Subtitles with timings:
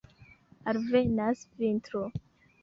[0.69, 2.11] Alvenas vintro.